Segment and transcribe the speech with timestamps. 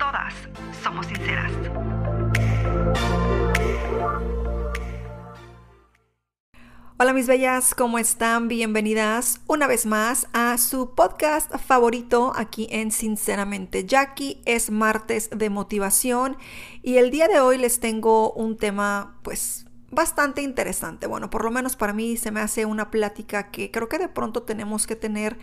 [0.00, 0.32] todas
[0.82, 1.52] somos sinceras.
[6.96, 8.48] Hola mis bellas, ¿cómo están?
[8.48, 14.40] Bienvenidas una vez más a su podcast favorito aquí en Sinceramente Jackie.
[14.46, 16.38] Es martes de motivación
[16.82, 21.08] y el día de hoy les tengo un tema pues bastante interesante.
[21.08, 24.08] Bueno, por lo menos para mí se me hace una plática que creo que de
[24.08, 25.38] pronto tenemos que tener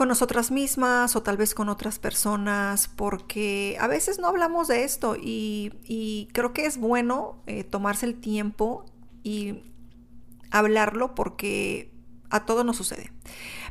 [0.00, 4.84] con nosotras mismas o tal vez con otras personas, porque a veces no hablamos de
[4.84, 8.86] esto y, creo que es bueno eh, tomarse el tiempo
[9.22, 9.62] y
[10.50, 11.92] hablarlo porque
[12.30, 13.12] a todo nos sucede.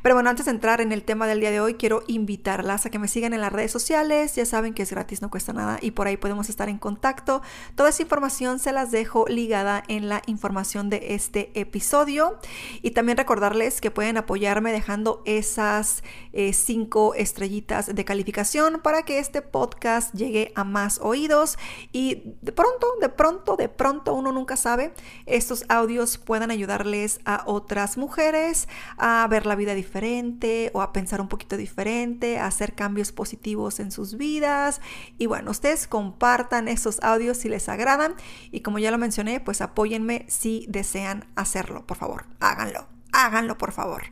[0.01, 2.89] Pero bueno, antes de entrar en el tema del día de hoy, quiero invitarlas a
[2.89, 4.35] que me sigan en las redes sociales.
[4.35, 7.41] Ya saben que es gratis, no cuesta nada y por ahí podemos estar en contacto.
[7.75, 12.39] Toda esa información se las dejo ligada en la información de este episodio.
[12.81, 19.19] Y también recordarles que pueden apoyarme dejando esas eh, cinco estrellitas de calificación para que
[19.19, 21.57] este podcast llegue a más oídos.
[21.91, 24.93] Y de pronto, de pronto, de pronto, uno nunca sabe,
[25.25, 31.21] estos audios puedan ayudarles a otras mujeres a ver la vida diferente o a pensar
[31.21, 34.81] un poquito diferente, a hacer cambios positivos en sus vidas.
[35.17, 38.15] Y bueno, ustedes compartan estos audios si les agradan
[38.51, 43.71] y como ya lo mencioné, pues apóyenme si desean hacerlo, por favor, háganlo, háganlo, por
[43.71, 44.03] favor.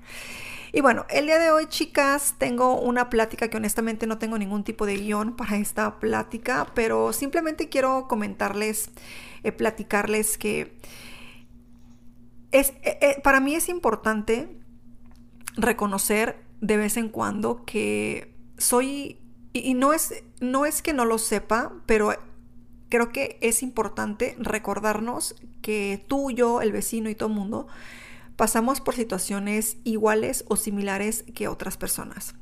[0.74, 4.64] Y bueno, el día de hoy, chicas, tengo una plática que honestamente no tengo ningún
[4.64, 8.92] tipo de guion para esta plática, pero simplemente quiero comentarles,
[9.44, 10.78] eh, platicarles que
[12.52, 14.50] es, eh, eh, para mí es importante
[15.58, 19.20] reconocer de vez en cuando que soy,
[19.54, 22.14] y, no, es, no es que no lo sepa, pero
[22.90, 27.68] creo que es importante recordarnos que tú, yo, el vecino y todo el mundo
[28.36, 32.36] pasamos por situaciones iguales o similares que otras personas.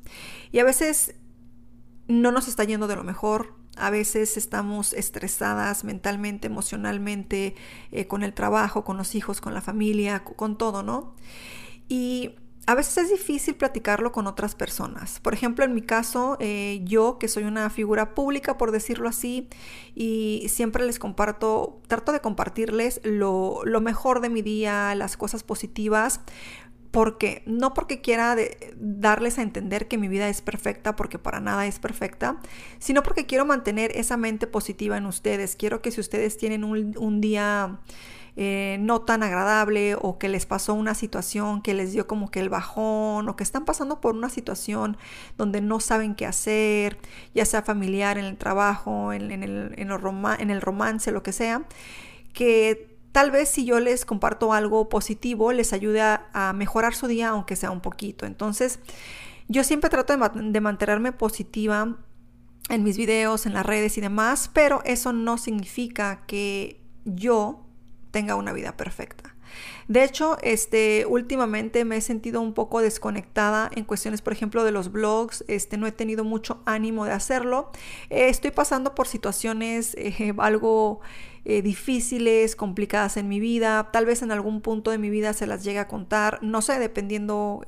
[0.51, 1.15] Y a veces
[2.07, 7.55] no nos está yendo de lo mejor, a veces estamos estresadas mentalmente, emocionalmente,
[7.91, 11.15] eh, con el trabajo, con los hijos, con la familia, con todo, ¿no?
[11.87, 12.35] Y
[12.67, 15.19] a veces es difícil platicarlo con otras personas.
[15.19, 19.49] Por ejemplo, en mi caso, eh, yo que soy una figura pública, por decirlo así,
[19.93, 26.21] y siempre les comparto, trato de compartirles lo, mejor de mi día, las cosas positivas,
[26.89, 28.35] porque no porque quiera
[28.77, 32.39] darles a entender que mi vida es perfecta, porque para nada es perfecta,
[32.79, 35.55] sino porque quiero mantener esa mente positiva en ustedes.
[35.55, 37.79] Quiero que si ustedes tienen un, un día
[38.37, 42.41] eh, no tan agradable o que les pasó una situación que les dio como que
[42.41, 44.97] el bajón o que están pasando por una situación
[45.37, 46.97] donde no saben qué hacer,
[47.33, 51.63] ya sea familiar, en el trabajo, en, el, en, romance, lo que sea,
[52.33, 57.29] que tal vez si yo les comparto algo positivo les ayude a, mejorar su día
[57.29, 58.25] aunque sea un poquito.
[58.25, 58.79] Entonces,
[59.47, 61.95] yo siempre trato de mantenerme positiva
[62.67, 67.64] en mis videos, en las redes y demás, pero eso no significa que yo
[68.15, 69.35] tenga una vida perfecta.
[69.89, 74.71] De hecho, este, últimamente me he sentido un poco desconectada en cuestiones, por ejemplo, de
[74.71, 75.43] los blogs.
[75.49, 77.71] Este, no he tenido mucho ánimo de hacerlo.
[78.09, 81.01] Eh, estoy pasando por situaciones eh, algo
[81.43, 83.89] eh, difíciles, complicadas en mi vida.
[83.91, 86.39] Tal vez en algún punto de mi vida se las llegue a contar.
[86.41, 87.65] No sé, dependiendo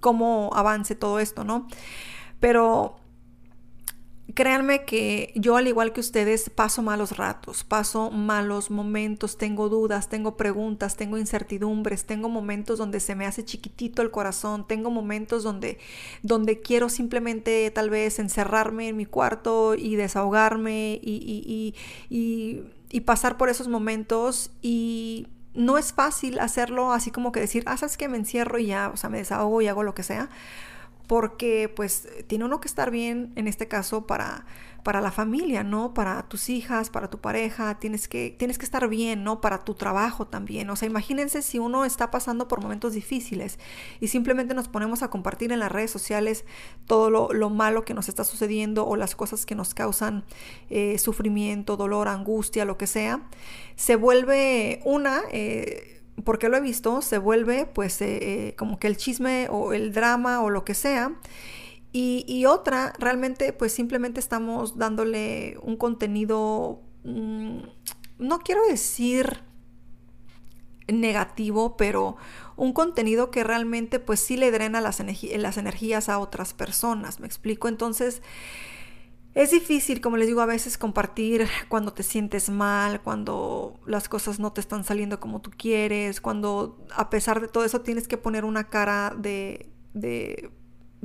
[0.00, 1.68] cómo avance todo esto, ¿no?
[2.38, 2.96] Pero
[4.34, 10.08] Créanme que yo, al igual que ustedes, paso malos ratos, paso malos momentos, tengo dudas,
[10.08, 15.42] tengo preguntas, tengo incertidumbres, tengo momentos donde se me hace chiquitito el corazón, tengo momentos
[15.42, 15.78] donde,
[16.22, 21.74] donde quiero simplemente tal vez encerrarme en mi cuarto y desahogarme y,
[22.08, 27.76] y pasar por esos momentos y no es fácil hacerlo así como que decir, ah,
[27.76, 30.30] sabes que me encierro y ya, o sea, me desahogo y hago lo que sea
[31.12, 34.46] porque pues tiene uno que estar bien en este caso para,
[34.82, 35.92] para la familia, ¿no?
[35.92, 39.42] Para tus hijas, para tu pareja, tienes que, tienes que estar bien, ¿no?
[39.42, 40.70] Para tu trabajo también.
[40.70, 43.58] O sea, imagínense si uno está pasando por momentos difíciles
[44.00, 46.46] y simplemente nos ponemos a compartir en las redes sociales
[46.86, 50.24] todo lo, malo que nos está sucediendo o las cosas que nos causan
[50.70, 53.28] eh, sufrimiento, dolor, angustia, lo que sea,
[53.76, 55.20] se vuelve una...
[55.30, 59.72] Eh, porque lo he visto, se vuelve pues eh, eh, como que el chisme o
[59.72, 61.14] el drama o lo que sea.
[61.94, 67.58] Y, otra, realmente pues simplemente estamos dándole un contenido, mm,
[68.18, 69.42] no quiero decir
[70.88, 72.16] negativo, pero
[72.56, 77.26] un contenido que realmente pues sí le drena las, las energías a otras personas, me
[77.26, 77.68] explico.
[77.68, 78.22] Entonces,
[79.34, 84.38] es difícil, como les digo, a veces compartir cuando te sientes mal, cuando las cosas
[84.38, 88.18] no te están saliendo como tú quieres, cuando a pesar de todo eso tienes que
[88.18, 90.50] poner una cara de, de,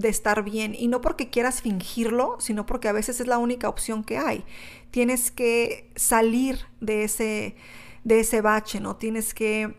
[0.03, 0.75] estar bien.
[0.77, 4.43] Y no porque quieras fingirlo, sino porque a veces es la única opción que hay.
[4.91, 7.55] Tienes que salir de ese,
[8.03, 8.97] de ese bache, ¿no?
[8.97, 9.73] Tienes que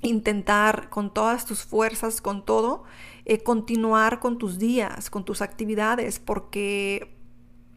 [0.00, 2.84] intentar con todas tus fuerzas, con todo,
[3.26, 7.15] eh, continuar con tus días, con tus actividades, porque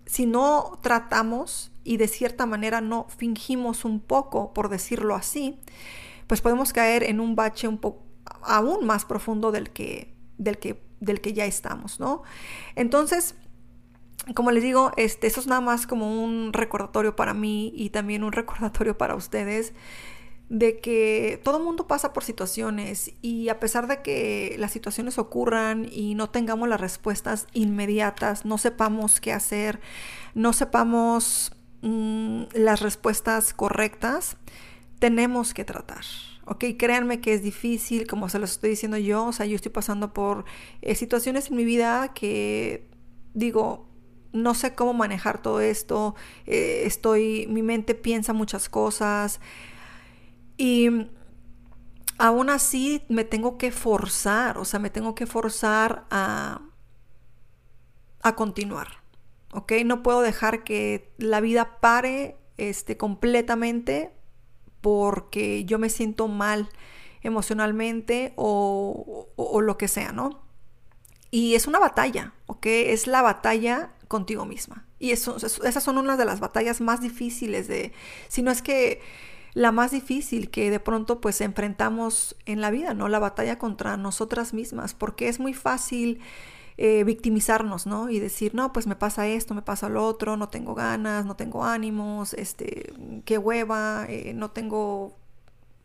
[0.10, 5.60] si no tratamos y de cierta manera no fingimos un poco, por decirlo así,
[6.26, 8.02] pues podemos caer en un bache un poco
[8.42, 12.24] aún más profundo del que, del que, del que ya estamos, ¿no?
[12.76, 13.36] Entonces,
[14.34, 18.24] como les digo, este, eso es nada más como un recordatorio para mí y también
[18.24, 19.74] un recordatorio para ustedes
[20.50, 25.88] de que todo mundo pasa por situaciones y a pesar de que las situaciones ocurran
[25.92, 29.80] y no tengamos las respuestas inmediatas, no sepamos qué hacer,
[30.34, 31.52] no sepamos
[31.84, 34.38] mm, las respuestas correctas,
[34.98, 36.04] tenemos que tratar.
[36.46, 39.72] Ok, créanme que es difícil, como se los estoy diciendo yo, o sea, yo estoy
[39.72, 40.46] pasando por
[40.82, 42.90] eh, situaciones en mi vida que
[43.36, 43.88] digo,
[44.34, 46.16] no sé cómo manejar todo esto,
[46.48, 49.40] eh, estoy, mi mente piensa muchas cosas,
[50.60, 51.08] y
[52.18, 56.62] aún así me tengo que forzar, o sea, me tengo que forzar a,
[58.22, 59.00] a continuar.
[59.54, 59.72] ¿Ok?
[59.86, 64.12] No puedo dejar que la vida pare este, completamente
[64.82, 66.70] porque yo me siento mal
[67.24, 70.42] emocionalmente o, o, lo que sea, ¿no?
[71.32, 72.66] Y es una batalla, ¿ok?
[72.66, 74.86] Es la batalla contigo misma.
[75.00, 77.94] Y eso, esas son unas de las batallas más difíciles de,
[78.28, 79.02] si no es que
[79.54, 83.08] la más difícil que de pronto pues enfrentamos en la vida, ¿no?
[83.08, 86.20] La batalla contra nosotras mismas, porque es muy fácil
[86.78, 88.10] eh, victimizarnos, ¿no?
[88.10, 91.36] Y decir, no, pues me pasa esto, me pasa lo otro, no tengo ganas, no
[91.36, 92.94] tengo ánimos, este,
[93.26, 95.18] qué hueva, eh, no tengo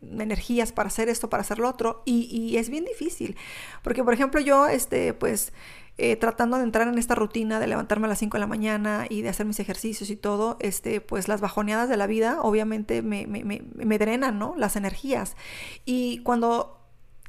[0.01, 3.35] energías para hacer esto, para hacer lo otro, y, y es bien difícil,
[3.83, 5.51] porque por ejemplo yo, este, pues
[5.97, 9.05] eh, tratando de entrar en esta rutina de levantarme a las 5 de la mañana
[9.09, 13.01] y de hacer mis ejercicios y todo, este, pues las bajoneadas de la vida obviamente
[13.01, 14.55] me, me, me, drenan, ¿no?
[14.57, 15.37] Las energías.
[15.85, 16.81] Y cuando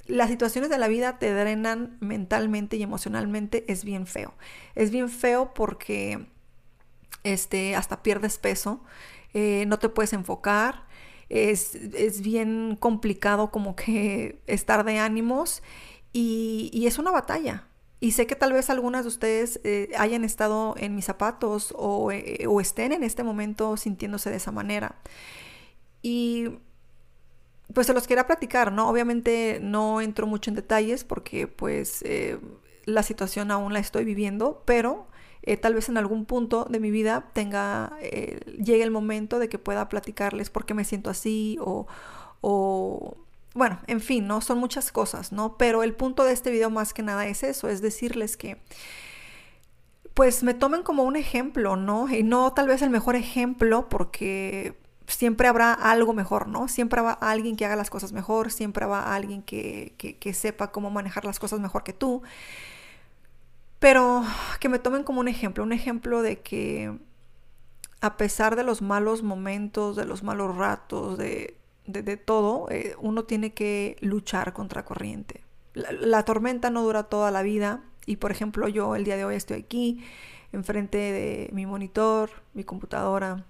[0.07, 4.35] las situaciones de la vida te drenan mentalmente y emocionalmente es bien feo.
[4.75, 6.27] Es bien feo porque
[7.23, 8.83] este, hasta pierdes peso,
[9.33, 10.87] eh, no te puedes enfocar,
[11.29, 15.63] es, es, bien complicado como que estar de ánimos
[16.13, 17.69] y, y es una batalla.
[17.99, 22.13] Y sé que tal vez algunas de ustedes eh, hayan estado en mis zapatos o,
[22.13, 24.97] eh, o, estén en este momento sintiéndose de esa manera.
[26.03, 26.59] Y
[27.73, 28.89] pues se los quería platicar, ¿no?
[28.89, 32.39] Obviamente no entro mucho en detalles porque pues eh,
[32.85, 35.09] la situación aún la estoy viviendo, pero
[35.61, 39.89] tal vez en algún punto de mi vida tenga, llegue el momento de que pueda
[39.89, 41.87] platicarles por qué me siento así o
[43.57, 44.41] bueno, en fin, ¿no?
[44.43, 45.57] Son muchas cosas, ¿no?
[45.57, 48.59] Pero el punto de este video más que nada es eso, es decirles que
[50.15, 52.09] pues me tomen como un ejemplo, ¿no?
[52.09, 56.69] Y no tal vez el mejor ejemplo porque siempre habrá algo mejor, ¿no?
[56.69, 60.91] Siempre habrá alguien que haga las cosas mejor, siempre habrá alguien que, que, sepa cómo
[60.91, 62.23] manejar las cosas mejor que tú.
[63.79, 64.25] Pero
[64.61, 66.99] que me tomen como un ejemplo, un ejemplo de que
[68.01, 71.57] a pesar de los malos momentos, de los malos ratos, de
[71.87, 75.45] de, todo, eh, uno tiene que luchar contra corriente.
[75.75, 79.35] La, tormenta no dura toda la vida y por ejemplo yo el día de hoy
[79.35, 80.03] estoy aquí
[80.53, 83.45] enfrente de mi monitor, mi computadora,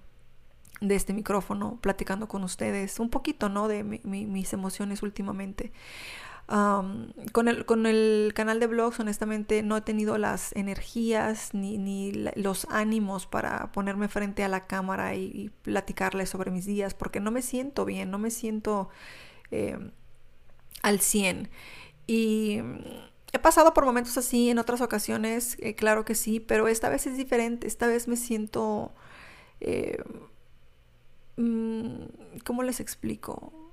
[0.81, 3.67] de este micrófono, platicando con ustedes un poquito, ¿no?
[3.67, 5.71] De mis emociones últimamente
[6.47, 12.13] con, el, con el canal de blogs, honestamente, no he tenido las energías ni, ni
[12.35, 17.31] los ánimos para ponerme frente a la cámara y, platicarles sobre mis días, porque no
[17.31, 18.89] me siento bien, no me siento
[19.51, 19.91] em,
[20.83, 21.49] al 100.
[22.07, 22.61] Y
[23.33, 27.07] he pasado por momentos así en otras ocasiones, eh, claro que sí, pero esta vez
[27.07, 28.93] es diferente, esta vez me siento...
[29.59, 30.01] Eh,
[31.35, 32.03] mm,
[32.45, 33.66] ¿Cómo les explico?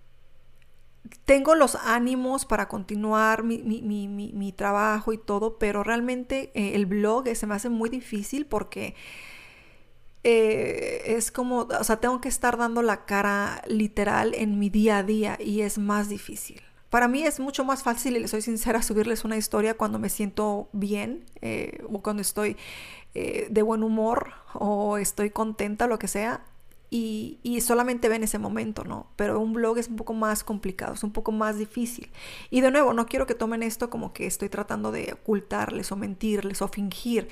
[1.24, 7.46] Tengo los ánimos para continuar mi, trabajo y todo, pero realmente eh, el blog se
[7.46, 8.94] me hace muy difícil porque
[10.26, 14.98] eh, es como, o sea, tengo que estar dando la cara literal en mi día
[14.98, 16.62] a día y es más difícil.
[16.88, 20.08] para mí es mucho más fácil, y le soy sincera, subirles una historia cuando me
[20.08, 22.56] siento bien eh, o cuando estoy
[23.14, 26.44] eh, de buen humor o estoy contenta, lo que sea,
[26.96, 29.08] y, y, solamente ven ese momento, ¿no?
[29.16, 32.12] Pero un blog es un poco más complicado, es un poco más difícil.
[32.50, 35.96] Y de nuevo, no quiero que tomen esto como que estoy tratando de ocultarles o
[35.96, 37.26] mentirles o fingir,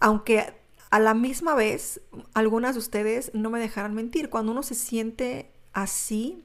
[0.00, 0.52] aunque
[0.90, 2.00] a la misma vez
[2.34, 4.30] algunas de ustedes no me dejarán mentir.
[4.30, 6.42] Cuando uno se siente así,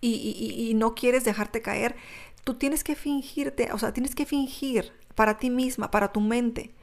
[0.00, 1.94] y, no quieres dejarte caer,
[2.42, 6.74] tú tienes que fingirte, o sea, tienes que fingir para ti misma, para tu mente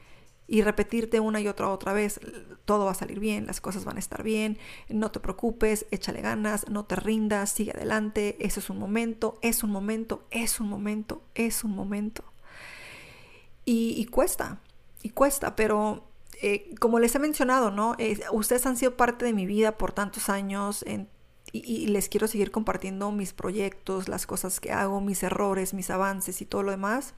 [0.46, 2.20] y repetirte una y otra otra vez,
[2.64, 4.58] todo va a salir bien, las cosas van a estar bien,
[4.88, 9.62] no te preocupes, échale ganas, no te rindas, sigue adelante, eso es un momento, es
[9.62, 12.24] un momento, es un momento, es un momento.
[13.66, 14.60] Y, cuesta,
[15.02, 16.04] y cuesta, pero
[16.42, 17.96] eh, como les he mencionado, ¿no?
[18.32, 20.84] ustedes han sido parte de mi vida por tantos años,
[21.52, 26.40] y, les quiero seguir compartiendo mis proyectos, las cosas que hago, mis errores, mis avances
[26.40, 27.14] y todo lo demás.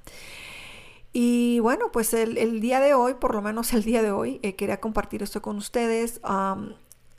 [1.18, 4.54] Y bueno, pues el, día de hoy, por lo menos el día de hoy, eh,
[4.54, 6.20] quería compartir esto con ustedes.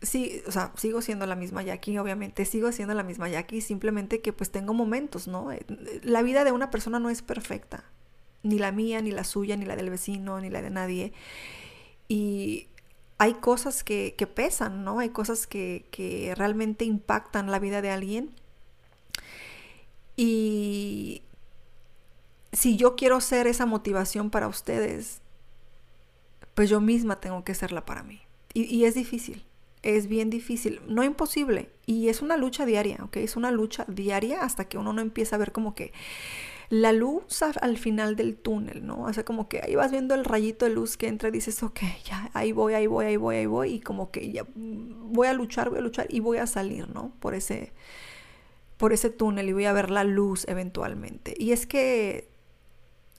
[0.04, 4.22] sí, o sea, sigo siendo la misma Jackie, obviamente, sigo siendo la misma Jackie, simplemente
[4.22, 5.51] que pues tengo momentos, ¿no?
[5.51, 5.66] Eh,
[6.04, 7.86] la vida de una persona no es perfecta,
[8.44, 11.13] ni la mía, ni la suya, ni la del vecino, ni la de nadie.
[12.08, 12.68] Y
[13.18, 15.00] hay cosas que, pesan, ¿no?
[15.00, 18.30] Hay cosas que, realmente impactan la vida de alguien.
[20.16, 21.24] Y
[22.57, 25.21] si yo quiero ser esa motivación para ustedes,
[26.55, 28.21] pues yo misma tengo que serla para mí.
[28.51, 29.45] Y, es difícil,
[29.83, 31.69] es bien difícil, no imposible.
[31.85, 33.17] Y es una lucha diaria, ¿ok?
[33.17, 35.93] Es una lucha diaria hasta que uno no empieza a ver como que
[36.69, 39.03] la luz al final del túnel, ¿no?
[39.03, 41.61] O sea, como que ahí vas viendo el rayito de luz que entra y dices,
[41.61, 45.27] ok, ya, ahí voy, ahí voy, ahí voy, ahí voy, y como que ya voy
[45.27, 47.11] a luchar, voy a luchar y voy a salir, ¿no?
[47.19, 47.71] Por ese,
[48.77, 51.35] por ese túnel y voy a ver la luz eventualmente.
[51.37, 52.35] Y es que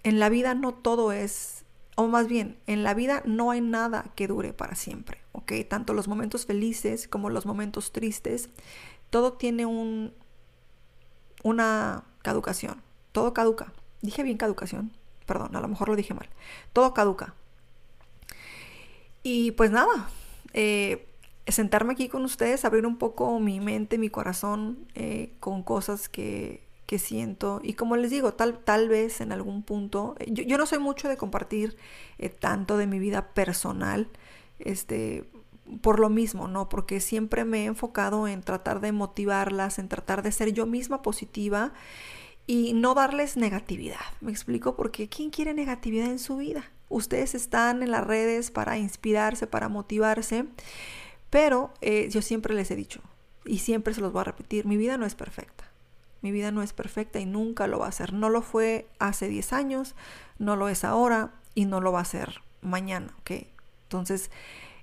[0.02, 1.64] en la vida no todo es,
[1.97, 5.52] o más bien, en la vida no hay nada que dure para siempre, ¿ok?
[5.69, 8.50] Tanto los momentos felices como los momentos tristes,
[9.11, 10.12] todo tiene un,
[11.43, 12.83] una caducación
[13.19, 13.73] todo caduca.
[14.00, 14.93] Dije bien caducación.
[15.26, 16.28] Perdón, a lo mejor lo dije mal.
[16.73, 17.35] Todo caduca.
[19.25, 20.09] Y pues nada,
[20.52, 21.09] eh,
[21.49, 26.62] sentarme aquí con ustedes, abrir un poco mi mente, mi corazón eh, con cosas que,
[26.88, 27.61] que, siento.
[27.62, 30.78] Y como les digo, tal, tal vez en algún punto, eh, yo, yo no soy
[30.78, 31.76] mucho de compartir
[32.40, 34.09] tanto de mi vida personal,
[34.59, 35.28] este,
[35.83, 36.68] por lo mismo, ¿no?
[36.68, 41.02] Porque siempre me he enfocado en tratar de motivarlas, en tratar de ser yo misma
[41.02, 41.73] positiva
[42.47, 44.00] y no darles negatividad.
[44.21, 44.75] ¿Me explico?
[44.75, 46.64] Porque ¿quién quiere negatividad en su vida?
[46.88, 50.47] Ustedes están en las redes para inspirarse, para motivarse,
[51.28, 53.02] pero eh, yo siempre les he dicho,
[53.45, 55.68] y siempre se los voy a repetir, mi vida no es perfecta.
[56.23, 58.13] Mi vida no es perfecta y nunca lo va a ser.
[58.13, 59.95] No lo fue hace 10 años,
[60.39, 63.47] no lo es ahora y no lo va a ser mañana, ¿ok?
[63.85, 64.31] Entonces,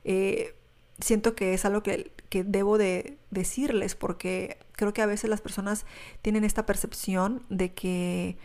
[0.04, 0.56] eh,
[1.00, 5.86] siento que es algo que, debo de decirles porque creo que a veces las personas
[6.22, 8.38] tienen esta percepción de que,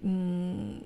[0.00, 0.78] mm,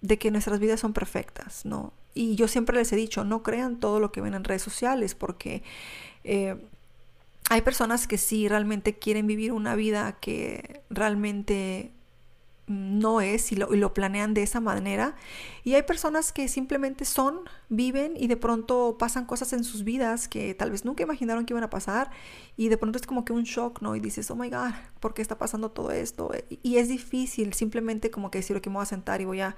[0.00, 1.92] de que nuestras vidas son perfectas, ¿no?
[2.14, 5.14] Y yo siempre les he dicho, no crean todo lo que ven en redes sociales
[5.14, 5.62] porque
[6.24, 6.56] eh,
[7.50, 11.92] hay personas que sí realmente quieren vivir una vida que realmente
[12.66, 15.16] no es y lo, planean de esa manera.
[15.62, 20.28] Y hay personas que simplemente son, viven y de pronto pasan cosas en sus vidas
[20.28, 22.10] que tal vez nunca imaginaron que iban a pasar
[22.56, 23.96] y de pronto es como que un shock, ¿no?
[23.96, 26.30] Y dices, oh my God, ¿por qué está pasando todo esto?
[26.62, 29.56] Y, es difícil simplemente como que decir que me voy a sentar y voy a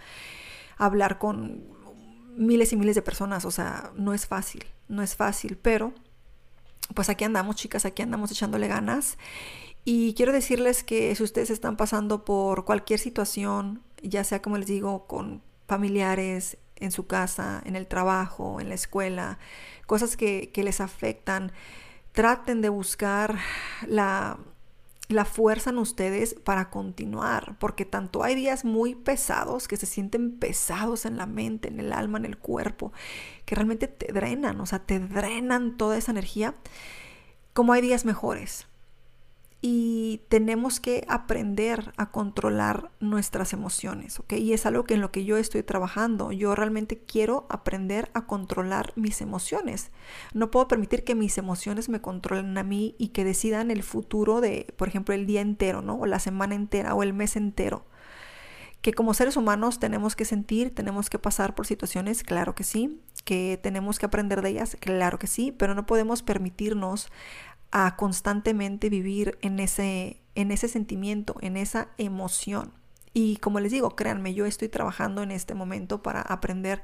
[0.77, 1.65] hablar con
[2.37, 5.95] miles y miles de personas, o sea, no es fácil, no es fácil, pero
[6.95, 9.19] pues aquí andamos chicas, aquí andamos echándole ganas.
[9.85, 14.67] Y quiero decirles que si ustedes están pasando por cualquier situación, ya sea como les
[14.67, 19.39] digo, con familiares, en su casa, en el trabajo, en la escuela,
[19.87, 21.53] cosas que, les afectan,
[22.13, 23.39] traten de buscar
[23.87, 24.39] la,
[25.09, 30.39] la fuerza en ustedes para continuar, porque tanto hay días muy pesados que se sienten
[30.39, 32.93] pesados en la mente, en el alma, en el cuerpo,
[33.45, 36.55] que realmente te drenan, o sea, te drenan toda esa energía,
[37.53, 38.67] como hay días mejores
[39.69, 44.35] y tenemos que aprender a controlar nuestras emociones, ¿ok?
[44.35, 46.31] Y es algo que en lo que yo estoy trabajando.
[46.31, 49.91] Yo realmente quiero aprender a controlar mis emociones.
[50.33, 54.41] No puedo permitir que mis emociones me controlen a mí y que decidan el futuro
[54.41, 55.97] de, por ejemplo, el día entero, ¿no?
[55.97, 57.87] O la semana entera o el mes entero.
[58.83, 63.03] Que como seres humanos tenemos que sentir, tenemos que pasar por situaciones, claro que sí,
[63.25, 67.11] que tenemos que aprender de ellas, claro que sí, pero no podemos permitirnos
[67.79, 72.73] a constantemente vivir en ese, en ese sentimiento, en esa emoción.
[73.13, 76.83] Y como les digo, créanme, yo estoy trabajando en este momento para aprender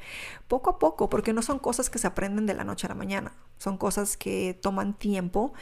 [0.48, 2.94] poco a poco, porque no son cosas que se aprenden de la noche a la
[2.94, 5.54] mañana, son cosas que toman tiempo.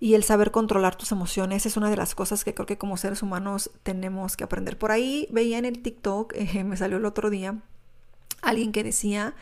[0.00, 2.96] Y el saber controlar tus emociones es una de las cosas que creo que como
[2.96, 4.78] seres humanos tenemos que aprender.
[4.78, 7.56] Por ahí veía en el TikTok, eh, me salió el otro día,
[8.42, 9.36] alguien que decía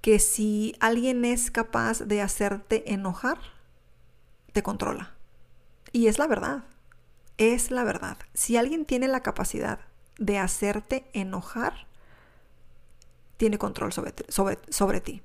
[0.00, 3.55] que si alguien es capaz de hacerte enojar,
[4.56, 5.14] te controla.
[5.92, 6.64] Y es la verdad
[7.38, 8.16] es la verdad.
[8.34, 9.80] Si alguien tiene la capacidad
[10.18, 11.86] de hacerte enojar,
[13.36, 15.22] tiene control sobre, sobre, sobre ti.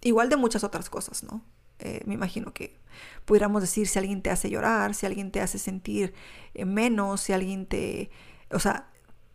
[0.00, 1.42] Igual de muchas otras cosas, ¿no?
[1.80, 2.74] Eh, me imagino que
[3.24, 6.14] pudiéramos decir si alguien te hace llorar, si alguien te hace sentir
[6.54, 8.10] eh, menos, si alguien te...
[8.50, 8.88] O sea,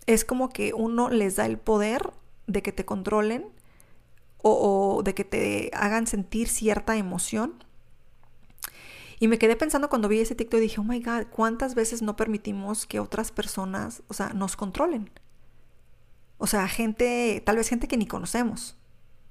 [0.07, 2.11] es como que uno les da el poder
[2.47, 3.45] de que te controlen
[4.41, 7.63] o, o de que te hagan sentir cierta emoción
[9.23, 12.01] y me quedé pensando cuando vi ese TikTok y dije, oh my God, ¿cuántas veces
[12.01, 15.11] no permitimos que otras personas, o sea, nos controlen?
[16.39, 18.75] O sea, gente, tal vez gente que ni conocemos,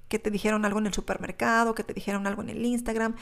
[0.07, 3.13] que te dijeron algo en el supermercado, que te dijeron algo en el Instagram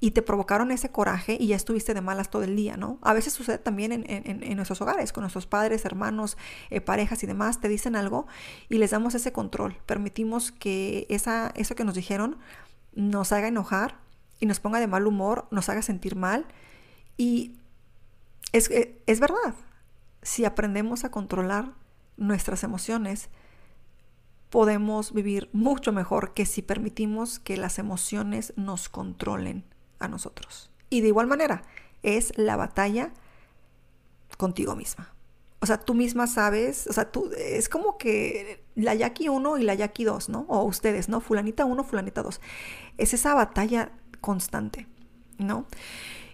[0.00, 2.98] y te provocaron ese coraje y ya estuviste de malas todo el día, ¿no?
[3.02, 6.38] A veces sucede también en, nuestros hogares, con nuestros padres, hermanos,
[6.70, 8.26] eh, parejas y demás, te dicen algo
[8.70, 9.76] y les damos ese control.
[9.84, 12.38] Permitimos que esa, eso que nos dijeron
[12.94, 14.03] nos haga enojar
[14.44, 16.46] y nos ponga de mal humor, nos haga sentir mal.
[17.16, 17.56] Y
[18.52, 19.54] es, eh, es verdad,
[20.20, 21.72] si aprendemos a controlar
[22.18, 23.30] nuestras emociones,
[24.50, 29.64] podemos vivir mucho mejor que si permitimos que las emociones nos controlen
[29.98, 30.70] a nosotros.
[30.90, 31.62] Y de igual manera,
[32.02, 33.14] es la batalla
[34.36, 35.14] contigo misma.
[35.60, 39.62] O sea, tú misma sabes, o sea, tú, es como que la Jackie 1 y
[39.62, 40.44] la Jackie 2, ¿no?
[40.48, 41.22] O ustedes, ¿no?
[41.22, 42.42] Fulanita 1, fulanita 2.
[42.98, 43.90] Es esa batalla
[44.24, 44.86] constante,
[45.36, 45.66] ¿no?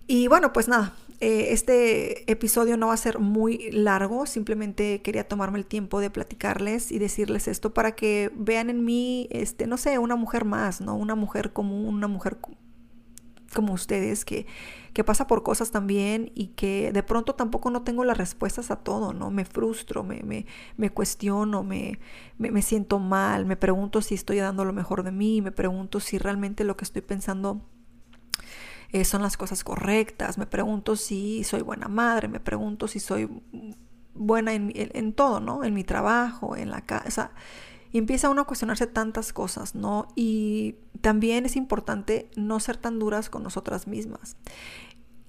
[0.06, 5.26] Y bueno, pues nada, eh, este episodio no va a ser muy largo, simplemente quería
[5.26, 9.76] tomarme el tiempo de platicarles y decirles esto para que vean en mí, este, no
[9.76, 10.94] sé, una mujer más, ¿no?
[10.94, 12.38] Una mujer común, una mujer
[13.53, 14.46] como ustedes que,
[14.92, 18.76] que pasa por cosas también y que de pronto tampoco no tengo las respuestas a
[18.76, 19.33] todo, ¿no?
[19.33, 21.98] Me frustro, me, me, me cuestiono, me,
[22.38, 26.18] me, siento mal, me pregunto si estoy dando lo mejor de mí, me pregunto si
[26.18, 27.66] realmente lo que estoy pensando
[28.92, 33.29] eh, son las cosas correctas, me pregunto si soy buena madre, me pregunto si soy
[34.14, 35.62] buena en, en, todo, ¿no?
[35.62, 37.31] En mi trabajo, en la casa.
[37.92, 40.09] Y empieza uno a cuestionarse tantas cosas, ¿no?
[40.16, 44.37] Y también es importante no ser tan duras con nosotras mismas.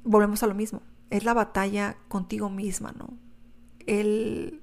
[0.04, 3.17] Volvemos a lo mismo, es la batalla contigo misma, ¿no?
[3.86, 4.62] El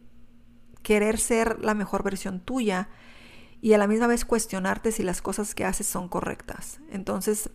[0.82, 2.88] querer ser la mejor versión tuya
[3.60, 6.80] y a la misma vez cuestionarte si las cosas que haces son correctas.
[6.90, 7.50] Entonces,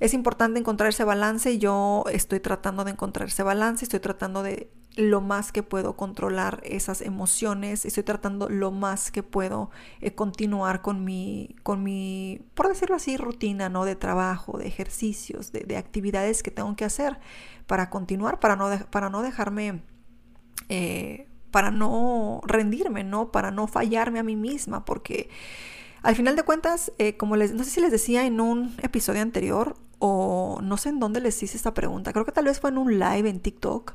[0.00, 1.58] es importante encontrar ese balance.
[1.58, 6.60] Yo estoy tratando de encontrar ese balance, estoy tratando de lo más que puedo controlar
[6.64, 12.68] esas emociones, estoy tratando lo más que puedo eh, continuar con mi, con mi, por
[12.68, 13.84] decirlo así, rutina, ¿no?
[13.84, 17.18] De trabajo, de ejercicios, de, actividades que tengo que hacer
[17.66, 19.82] para continuar, para no, para no dejarme,
[20.68, 23.32] eh, para no rendirme, ¿no?
[23.32, 25.28] Para no fallarme a mí misma, porque
[26.04, 29.22] al final de cuentas, eh, como les, no sé si les decía en un episodio
[29.22, 32.68] anterior o no sé en dónde les hice esta pregunta, creo que tal vez fue
[32.68, 33.94] en un live en TikTok,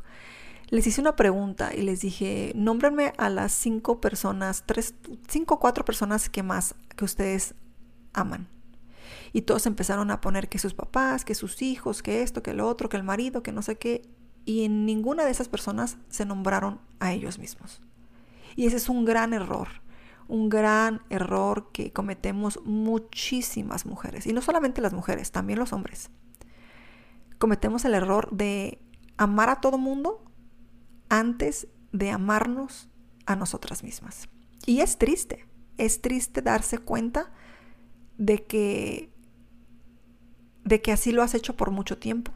[0.72, 4.96] les hice una pregunta y les dije, nómbrenme a las cinco personas, tres,
[5.28, 7.54] cinco o cuatro personas que más que ustedes
[8.14, 8.48] aman.
[9.32, 12.68] Y todos empezaron a poner que sus papás, que sus hijos, que esto, que lo
[12.68, 14.02] otro, que el marido, que no sé qué.
[14.46, 17.82] Y en ninguna de esas personas se nombraron a ellos mismos.
[18.56, 19.68] Y ese es un gran error
[20.30, 26.12] un gran error que cometemos muchísimas mujeres, y no solamente las mujeres, también los hombres.
[27.40, 28.80] Cometemos el error de
[29.18, 30.24] amar a todo mundo
[31.10, 32.90] antes de amarnos
[33.26, 34.30] a nosotras mismas.
[34.66, 35.46] Y es triste,
[35.78, 37.32] es triste darse cuenta
[38.18, 39.12] de que
[40.64, 42.32] de que así lo has hecho por mucho tiempo.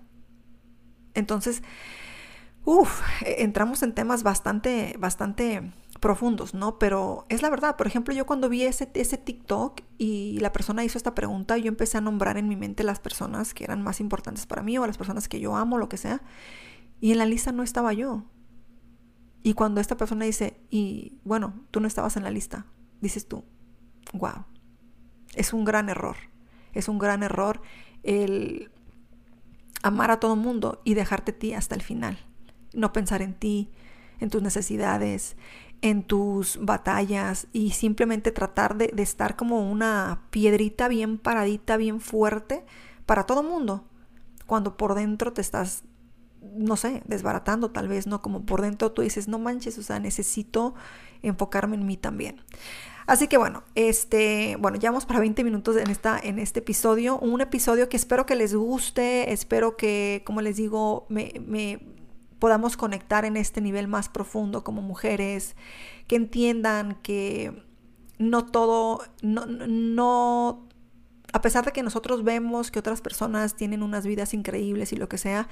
[1.13, 1.62] Entonces,
[2.65, 5.71] uff, entramos en temas bastante, bastante
[6.04, 6.80] profundos, ¿no?
[6.80, 7.78] Pero es la verdad.
[7.78, 11.70] Por ejemplo, yo cuando vi ese, ese TikTok y la persona hizo esta pregunta, yo
[11.70, 14.86] empecé a nombrar en mi mente las personas que eran más importantes para mí o
[14.86, 16.22] las personas que yo amo, lo que sea.
[17.00, 18.26] Y en la lista no estaba yo.
[19.44, 22.66] Y cuando esta persona dice, y bueno, tú no estabas en la lista,
[23.00, 23.46] dices tú,
[24.12, 24.44] wow,
[25.36, 26.18] es un gran error.
[26.74, 27.62] Es un gran error
[28.04, 28.72] el
[29.84, 32.20] amar a todo mundo y dejarte a ti hasta el final.
[32.74, 33.72] No pensar en ti,
[34.20, 35.38] en tus necesidades,
[35.84, 42.65] en tus batallas y simplemente tratar de, estar como una piedrita bien paradita, bien fuerte
[43.06, 43.84] para todo mundo.
[44.48, 45.84] cuando por dentro te estás,
[46.41, 48.22] no sé, desbaratando tal vez, ¿no?
[48.22, 50.74] Como por dentro tú dices, no manches, o sea, necesito
[51.22, 52.41] enfocarme en mí también.
[53.06, 57.19] Así que bueno, este, bueno, ya vamos para 20 minutos en, esta, en este episodio,
[57.19, 61.92] un episodio que espero que les guste, espero que, como les digo, me, me
[62.43, 65.56] podamos conectar en este nivel más profundo como mujeres,
[66.08, 67.63] que entiendan que
[68.19, 70.67] no todo, no, no,
[71.32, 75.08] a pesar de que nosotros vemos que otras personas tienen unas vidas increíbles y lo
[75.08, 75.47] que sea,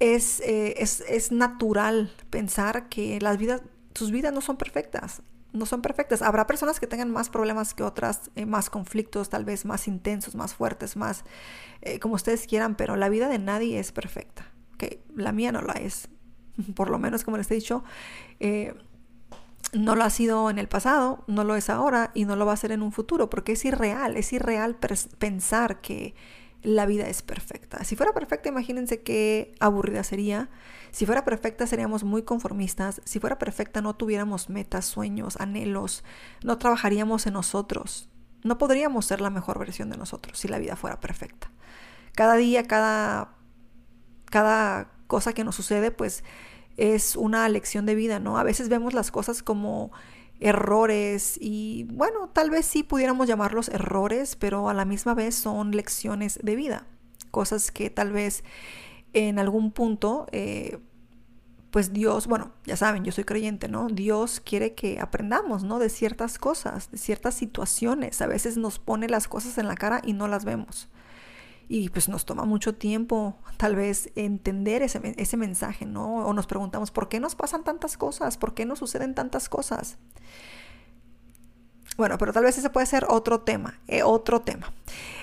[0.00, 3.60] es, eh, es, es natural pensar que las vidas,
[3.94, 5.20] sus vidas no son perfectas
[5.52, 6.22] no son perfectas.
[6.22, 10.34] Habrá personas que tengan más problemas que otras, eh, más conflictos, tal vez más intensos,
[10.34, 11.24] más fuertes, más
[11.82, 15.62] eh, como ustedes quieran, pero la vida de nadie es perfecta que la mía no
[15.62, 16.08] la es.
[16.74, 17.84] Por lo menos, como les he dicho,
[18.40, 18.74] eh,
[19.72, 22.52] no lo ha sido en el pasado, no lo es ahora y no lo va
[22.52, 24.76] a ser en un futuro, porque es irreal, es irreal
[25.18, 26.14] pensar que
[26.62, 27.84] la vida es perfecta.
[27.84, 30.50] Si fuera perfecta, imagínense qué aburrida sería.
[30.90, 33.00] Si fuera perfecta, seríamos muy conformistas.
[33.04, 36.02] Si fuera perfecta, no tuviéramos metas, sueños, anhelos,
[36.42, 38.08] no trabajaríamos en nosotros.
[38.42, 41.50] No podríamos ser la mejor versión de nosotros si la vida fuera perfecta.
[42.14, 43.35] Cada día, cada
[44.36, 46.22] cada cosa que nos sucede, pues
[46.76, 48.36] es una lección de vida, ¿no?
[48.36, 49.92] A veces vemos las cosas como
[50.40, 55.70] errores y bueno, tal vez sí pudiéramos llamarlos errores, pero a la misma vez son
[55.70, 56.86] lecciones de vida,
[57.30, 58.44] cosas que tal vez
[59.14, 60.80] en algún punto, eh,
[61.70, 63.86] pues Dios, bueno, ya saben, yo soy creyente, ¿no?
[63.86, 65.78] Dios quiere que aprendamos, ¿no?
[65.78, 70.02] De ciertas cosas, de ciertas situaciones, a veces nos pone las cosas en la cara
[70.04, 70.90] y no las vemos
[71.68, 76.26] y pues nos toma mucho tiempo tal vez entender ese, ese, mensaje, ¿no?
[76.26, 78.36] O nos preguntamos, ¿por qué nos pasan tantas cosas?
[78.36, 79.98] ¿Por qué nos suceden tantas cosas?
[81.96, 84.72] Bueno, pero tal vez ese puede ser otro tema, eh, otro tema.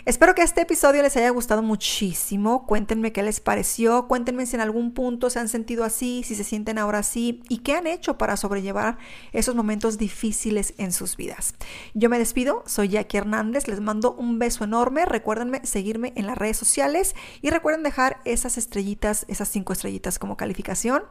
[0.06, 2.66] Espero que este episodio les haya gustado muchísimo.
[2.66, 4.10] Cuéntenme qué les pareció.
[4.10, 7.60] Cuéntenme si en algún punto se han sentido así, si se sienten ahora así y
[7.60, 8.98] qué han hecho para sobrellevar
[9.32, 11.56] esos momentos difíciles en sus vidas.
[11.94, 12.64] Yo me despido.
[12.66, 13.70] Soy Jackie Hernández.
[13.70, 15.06] Les mando un beso enorme.
[15.06, 20.36] Recuérdenme seguirme en las redes sociales y recuerden dejar esas estrellitas, esas cinco estrellitas como
[20.36, 21.04] calificación.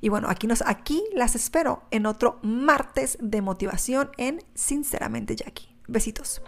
[0.00, 5.68] Y bueno, aquí, nos, aquí las espero en otro martes de motivación en Sinceramente Jackie.
[5.86, 6.42] Besitos.